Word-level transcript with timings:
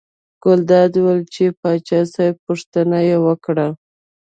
ګلداد 0.43 0.91
وویل 0.97 1.21
ولې 1.29 1.47
پاچا 1.59 1.99
صاحب 2.13 2.35
پوښتنه 2.45 2.97
یې 3.07 3.17
وکړه. 3.25 3.67